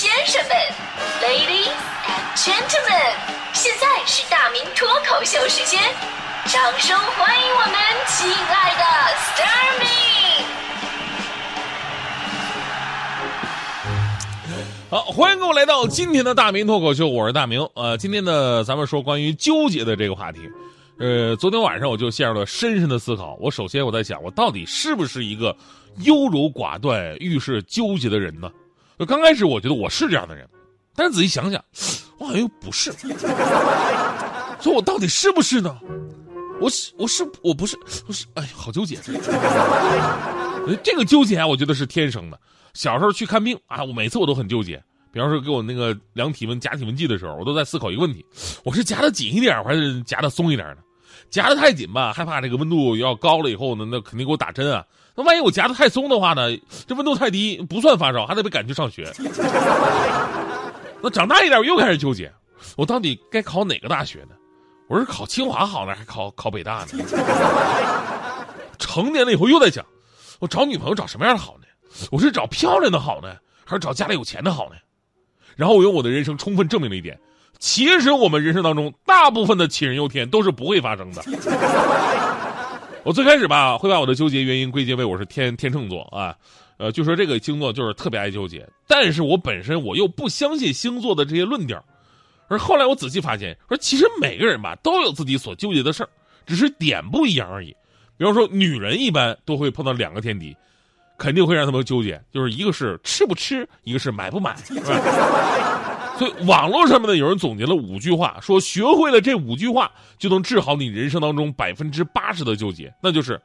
[0.00, 0.56] 先生们
[1.20, 1.68] ，Ladies
[2.08, 3.12] and Gentlemen，
[3.52, 5.78] 现在是大明脱口秀时间，
[6.46, 7.74] 掌声欢迎我们
[8.08, 8.82] 亲爱的
[9.18, 9.86] s t a r m y
[14.88, 17.60] 好，欢迎各位来到今天的大明脱口秀，我是大明。
[17.74, 20.50] 呃，今天呢，咱们说关于纠结的这个话题。
[20.98, 23.36] 呃，昨天晚上我就陷入了深深的思考。
[23.38, 25.54] 我首先我在想，我到底是不是一个
[26.04, 28.50] 优柔寡断、遇事纠结的人呢？
[29.00, 30.46] 就刚开始我觉得我是这样的人，
[30.94, 31.64] 但是仔细想想，
[32.18, 32.92] 我好像又不是。
[34.60, 35.74] 所以，我到底是不是呢？
[36.60, 38.98] 我是我是我不是我是哎，好纠结。
[40.84, 42.38] 这个纠结啊，我觉得是天生的。
[42.74, 44.76] 小时候去看病啊，我每次我都很纠结。
[45.10, 48.22] 比方说给我那个量体温、夹体温计的时候，我都在思考一个问题：
[48.64, 50.82] 我是夹的紧一点，还是夹的松一点呢？
[51.30, 54.84] 夹的太紧吧，害怕这个温度要高了以后呢，那肯定给我打针啊。
[55.14, 56.56] 那万一我夹的太松的话呢，
[56.86, 59.12] 这温度太低不算发烧，还得被赶去上学。
[61.02, 62.32] 那长大一点，我又开始纠结，
[62.76, 64.36] 我到底该考哪个大学呢？
[64.88, 66.88] 我是考清华好呢，还考考北大呢？
[68.78, 69.84] 成年了以后又在想，
[70.38, 71.64] 我找女朋友找什么样的好呢？
[72.10, 74.76] 我是找漂亮的好呢，还是找家里有钱的好呢？
[75.56, 77.18] 然后我用我的人生充分证明了一点。
[77.58, 81.22] 其实我们人生当中大部分的杞人忧天都是不会发生的。
[83.02, 86.36] 我最开始吧会把我的纠结原因归结为我是天天秤座啊，
[86.76, 88.68] 呃，就说这个星座就是特别爱纠结。
[88.86, 91.82] 但是我本身我又不相信星座的这些论调，
[92.48, 96.08] 而后来我仔细发现，说其实每个人吧都有自己所纠结的事儿，
[96.46, 97.74] 只是点不一样而已。
[98.18, 100.54] 比方说，女人一般都会碰到两个天敌，
[101.16, 106.09] 肯定会让他们纠结，就是一个是吃不吃，一个是买不买，是吧？
[106.20, 113.40] 所以网络上面呢，有人总结了五句话，说学会了这五句话就能治好你人生当中百分之八十的纠结，那就是：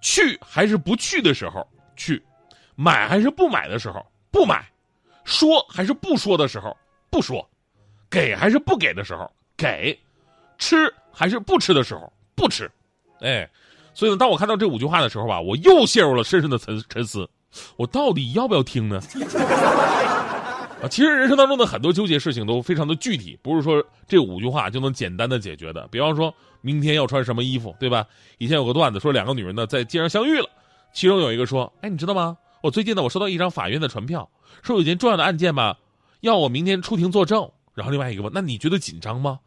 [0.00, 2.22] 去还是不去的时候去，
[2.76, 4.66] 买还是不买的时候不买，
[5.24, 6.74] 说还是不说的时候
[7.10, 7.46] 不说，
[8.08, 9.94] 给还是不给的时候给，
[10.56, 12.70] 吃还是不吃的时候不吃。
[13.20, 13.46] 哎，
[13.92, 17.28] 所以呢，当我看到这五句话的时候吧，我又陷入了深深的沉沉思，
[17.76, 18.98] 我到底要不要听呢？
[20.80, 25.88] 啊，其实人生当中的很多纠结事情都非常的具体，不是说这五句话就能简单的解决的。
[25.90, 28.06] 比方说明天要穿什么衣服，对吧？
[28.38, 30.48] 以前有个段子说两个女人呢在街上相遇了，
[30.92, 32.36] 其中有一个说：“哎，你知道吗？
[32.62, 34.30] 我最近呢我收到一张法院的传票，
[34.62, 35.78] 说有件重要的案件吧，
[36.20, 39.40] 要我明天出庭作证。”然后另外一个问：“那你觉得紧张吗？”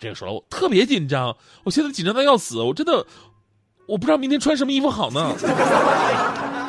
[0.00, 3.06] 这个说了，我特别紧张，我现在紧张的要死，我真的
[3.86, 5.32] 我不知道明天穿什么衣服好呢。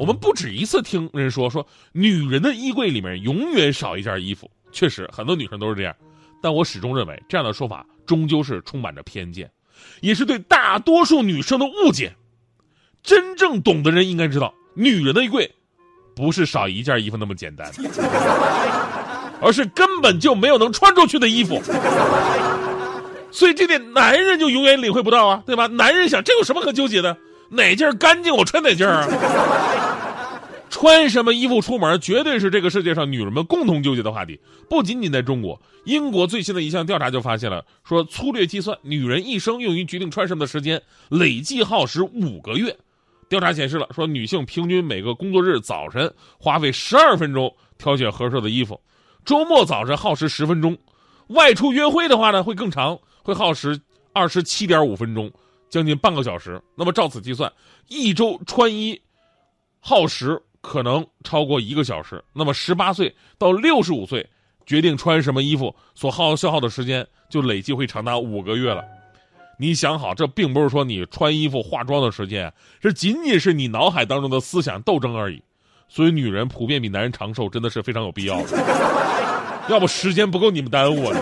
[0.00, 4.50] 我们不止一次听人说说，女人的衣柜里面永远少一件衣服。
[4.72, 5.94] 确实，很多女生都是这样，
[6.42, 9.50] 但我始终认为这样的说法终究是充满着偏见，
[10.00, 12.14] 也是对大多数女生的误解。
[13.02, 15.54] 真正懂的人应该知道，女人的衣柜
[16.16, 17.70] 不是少一件衣服那么简单，
[19.42, 21.62] 而是根本就没有能穿出去的衣服。
[23.30, 25.66] 所以这点男人就永远领会不到啊，对吧？
[25.66, 27.14] 男人想，这有什么可纠结的？
[27.52, 29.04] 哪件干净，我穿哪件啊。
[30.70, 34.40] 穿什么衣服出门，绝对是这个世界上女人们共同纠结的话题。
[34.68, 42.74] 不仅仅在中国，英国最新的一项调查就发现了，说粗略计算，女人一生用于决定穿什么的时间累计耗时五个月。
[43.28, 48.80] 调查显示了，说女性平均每个工作日早晨花费十二分钟挑选合适的衣服，
[49.24, 50.78] 周末早晨耗时十分钟，
[51.28, 53.78] 外出约会的话呢会更长，会耗时
[54.12, 55.30] 二十七点五分钟，
[55.68, 56.62] 将近半个小时。
[56.76, 57.52] 那么照此计算，
[57.88, 59.00] 一周穿衣
[59.80, 60.40] 耗时。
[60.60, 64.28] 可能超过一个小时，那么十八岁到六十五岁
[64.66, 68.84] 决定穿什么衣服所耗消耗的时间就累计会长达五个月了。
[69.58, 75.42] 你想好，这并不是说你穿衣服化妆的时间，这仅仅是你脑海当中的思想斗争而已。
[75.88, 79.66] 所以，女人普遍比男人长寿，真的是非常有必要的。
[79.68, 81.16] 要不时间不够你们耽误啊！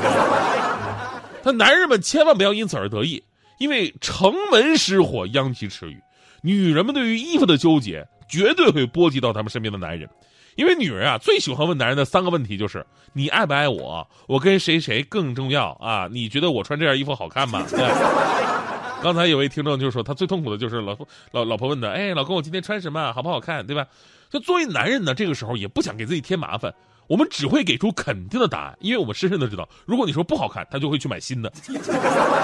[1.43, 3.22] 但男人们千万不要因此而得意，
[3.59, 5.98] 因为城门失火，殃及池鱼。
[6.43, 8.06] 女人们对于衣服的纠结。
[8.28, 10.09] 绝对会波及到他们身边的男人，
[10.56, 14.07] 因为女人啊最喜欢问男人的三个问题就是：你爱不爱我？
[14.27, 16.09] 我跟谁谁更重要啊？
[16.10, 17.65] 你觉得我穿这件衣服好看吗？
[19.01, 20.97] 刚才有位听众就说，他最痛苦的就是老
[21.30, 23.13] 老老婆问他：哎，老公，我今天穿什么？
[23.13, 23.65] 好不好看？
[23.66, 23.86] 对吧？
[24.28, 26.74] 就作为男人呢，这个时候也不想给自己添麻烦，
[27.07, 31.53] 我们只会给出肯定的答案，因为我们深深的知道，如果你说不好看，他就会去买新的。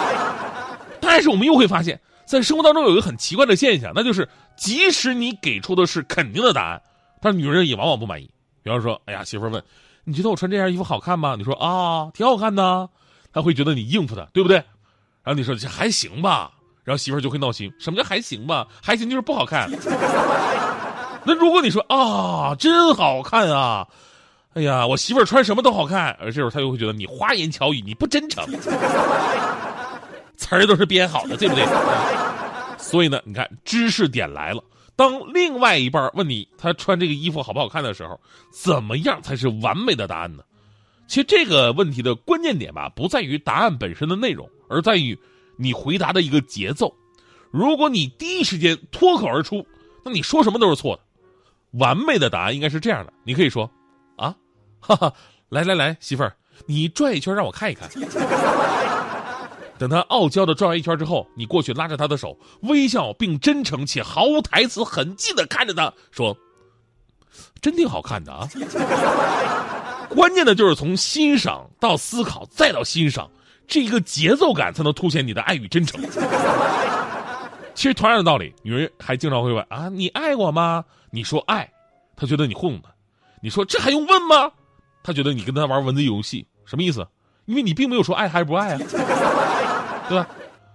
[1.01, 2.01] 但是我们又会发现。
[2.25, 6.83] 在生活当中有一个很奇怪的现象，那就是即使你给出的是肯定的答案，
[7.21, 8.31] 但是女人也往往不满意。
[8.63, 9.63] 比方说，哎呀，媳妇问，
[10.05, 11.35] 你觉得我穿这件衣服好看吗？
[11.37, 12.89] 你说啊，挺好看的，
[13.33, 14.57] 她会觉得你应付她，对不对？
[15.23, 16.51] 然后你说这还行吧，
[16.83, 17.73] 然后媳妇就会闹心。
[17.79, 18.67] 什么叫还行吧？
[18.83, 19.71] 还行就是不好看。
[21.27, 23.87] 那如果你说啊，真好看啊，
[24.55, 26.17] 哎呀，我媳妇儿穿什么都好看。
[26.21, 28.45] 而这时候她又会觉得你花言巧语，你不真诚，
[30.37, 31.65] 词儿都是编好的，对不对？
[32.79, 34.63] 所以呢，你看知识点来了。
[34.97, 38.21] 当另外一半问你他穿这个衣服好不好看的时候，
[38.53, 40.43] 怎么样才是完美的答案呢？
[41.07, 45.19] 其实这个问题的关键点吧，不在于答案本身的内容，而在于
[45.57, 46.95] 你回答的一个节奏。
[47.51, 49.67] 如果你第一时间脱口而出，
[50.05, 51.03] 那你说什么都是错的。
[51.79, 53.71] 完美的答案应该是这样的：你可以说，
[54.17, 54.35] 啊，
[54.81, 55.13] 哈哈，
[55.49, 56.35] 来来来，媳妇儿，
[56.67, 57.91] 你转一圈让我看一看。
[59.79, 66.37] 等他傲娇的转完一圈之后，你过去拉着他的手，微笑并真诚且毫无台词痕迹的看着他说
[67.61, 68.49] ：“真挺好看的啊。”
[70.15, 73.29] 关键的就是从欣赏到思考再到欣赏，
[73.67, 76.01] 这一个节奏感才能凸显你的爱与真诚。
[77.75, 81.69] 其实同样的道理，女人还经常会问啊：“你爱我吗？”你说爱，
[82.15, 82.89] 她觉得你糊弄她；
[83.43, 84.53] 你说这还用问吗？
[85.03, 87.05] 她觉得你跟她玩文字游戏，什么意思？
[87.47, 88.79] 因为你并没有说爱还是不爱啊。
[90.09, 90.29] 对吧？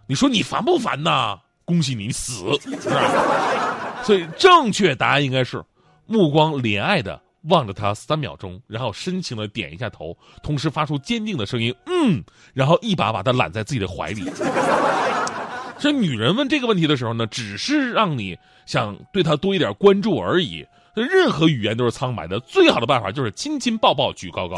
[0.07, 1.37] 你说你烦不烦呐？
[1.65, 2.45] 恭喜你死，
[2.81, 4.03] 是吧？
[4.03, 5.63] 所以正确答案应该是
[6.07, 12.23] 目光怜爱的望着他三秒钟，然后深情的点一下头，同时发出坚定的声音“嗯”，
[12.53, 14.23] 然后一把把他揽在自己的怀里。
[15.77, 20.65] 这女人问这个问题的时候呢，只是让你想对她多一点关注而已。
[20.95, 24.57] 任何语言都是苍白的，最好的办法就是亲亲抱抱举高高。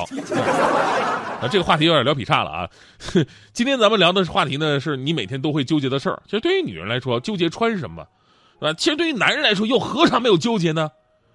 [1.42, 2.70] 啊，这个话题有点聊劈叉了啊。
[3.54, 6.22] 今天咱们聊的话题呢，是你每天都会纠结的事儿。
[6.26, 8.08] 其实对于女人来说，纠结穿什么，
[8.60, 10.90] 啊，其实对于男人来说，又何尝没有纠结呢？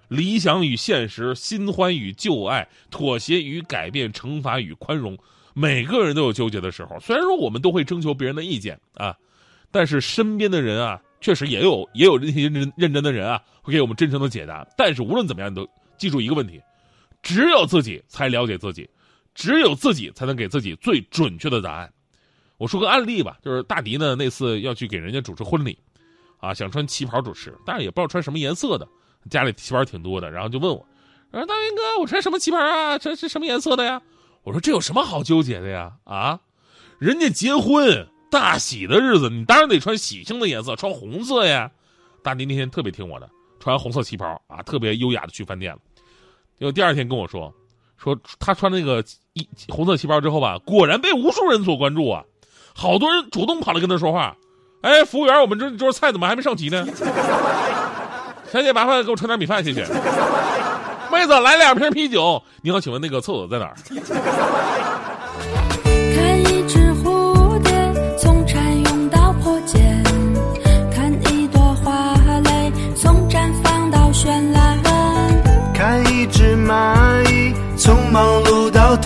[0.07, 5.17] 理想与现实，新欢与旧爱，妥协与改变，惩罚与宽容，
[5.53, 6.97] 每个人都有纠结的时候。
[6.99, 9.15] 虽然说我们都会征求别人的意见啊，
[9.71, 11.01] 但是身边的人啊。
[11.19, 14.67] 确实也有也有那些认真认真的人啊，会给我们真诚的解答。
[14.77, 15.67] 但是无论怎么样，你都
[15.97, 16.61] 记住一个问题：
[17.21, 18.89] 只有自己才了解自己，
[19.33, 21.91] 只有自己才能给自己最准确的答案。
[22.57, 25.77] 我说个案例吧，就是大迪呢那次要去给人家主持婚礼，
[26.39, 28.87] 啊，想穿旗袍主持，但是也不知道穿什么颜色的，
[29.29, 30.85] 家里旗袍挺多的，然后就问我，
[31.31, 32.97] 说大明哥，我穿什么旗袍啊？
[32.97, 34.01] 这是什么颜色的呀？
[34.43, 35.93] 我说这有什么好纠结的呀？
[36.03, 36.39] 啊，
[36.99, 38.07] 人家结婚。
[38.29, 41.69] 大喜的日子，你当然得穿喜庆的颜色，穿红色呀。
[42.23, 43.29] 大迪那天特别听我的，
[43.59, 45.79] 穿红色旗袍啊，特别优雅的去饭店了。
[46.59, 47.53] 结果第二天跟我说，
[47.97, 49.03] 说他穿那个
[49.33, 52.23] 一红色旗袍之后吧，果然被无数人所关注啊，
[52.75, 54.35] 好多人主动跑来跟他说话。
[54.81, 56.85] 哎，服务员，我们这桌菜怎么还没上齐呢？
[58.51, 59.81] 小姐，麻烦给我盛点米饭，谢谢。
[61.11, 62.41] 妹子，来两瓶啤酒。
[62.61, 63.75] 你好，请问那个厕所在哪儿？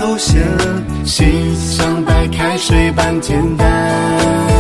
[0.02, 0.42] 头衔，
[1.06, 4.51] 心像白开水般简单。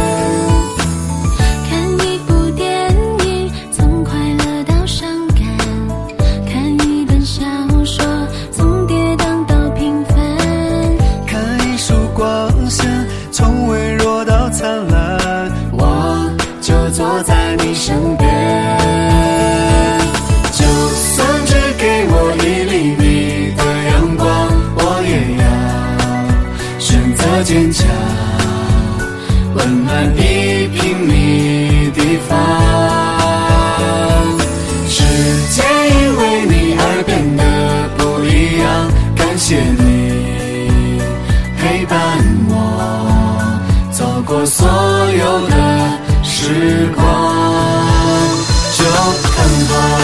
[29.61, 32.35] 温暖一平米地方。
[34.89, 35.03] 世
[35.51, 37.43] 界因为你而变得
[37.95, 38.65] 不一样，
[39.15, 40.99] 感谢你
[41.59, 41.95] 陪伴
[42.49, 42.51] 我
[43.91, 45.55] 走过所有的
[46.23, 46.99] 时光，
[48.75, 48.83] 就
[49.29, 49.37] 很
[49.67, 50.00] 好。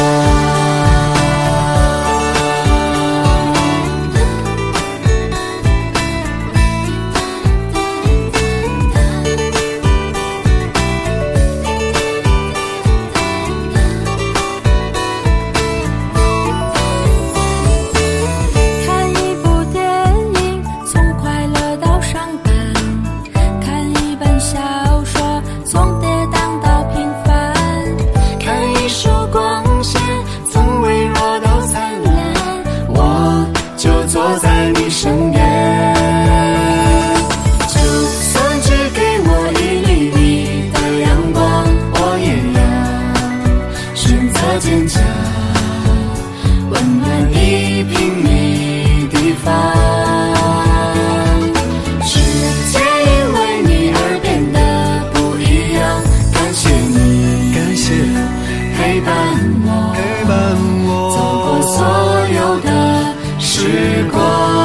[63.58, 63.66] 时
[64.12, 64.57] 光。